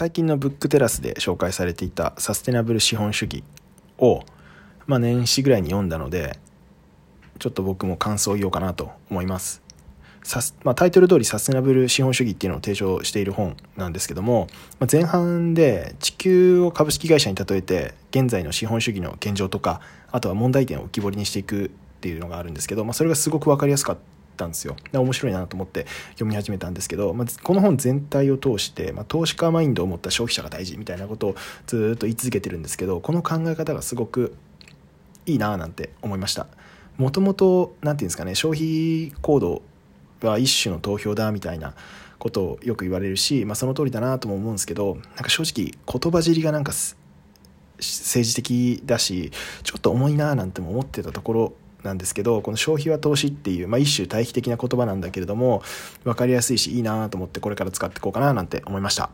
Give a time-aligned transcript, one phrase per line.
[0.00, 3.44] 最近のブックテラスで紹介されていたサステナブル資本主義
[3.98, 4.22] を、
[4.86, 6.38] まあ、年始ぐらいに読んだので
[7.38, 9.60] ちょっと僕も感想を言おうかなと思います。
[10.64, 14.46] まあ、タイトル通りサステナブル資本主義っていうのを提唱している本なんですけども、
[14.78, 21.68] まあ、前半で地球を株式会社に例えて現在の資本主義の現状とかあとは問題点を浮き彫りにしていくっ
[22.00, 23.98] ていうのがあるんですけど、まあ、それがすごく分かりやすかっ
[24.40, 24.76] たんですよ。
[24.90, 31.34] で面白いなと思って読み始めたんですけど、まあ、この本全体を通して、まあ、投資家マインドを持った消費者が大事みたいなことを
[31.66, 34.34] ずっと言い続けてるんですけどこの考え方がすごく
[35.26, 36.46] いいななんて思いました。
[36.96, 39.62] もともと何て言うんですかね消費行動
[40.22, 41.74] は一種の投票だみたいな
[42.18, 46.72] ことをよく言われるし、まあ、その通りだなとも思うんですけどなんか正直言葉尻がなんか
[47.78, 55.62] 政治的だしちょっと重いななんても思ってたところなんですけどこの消費は投資っていう、まあ、一種対比的な言葉なんだけれども
[56.04, 59.10] 分かりやすいしいいなと思ってこれから使っていこうかななんて思いました。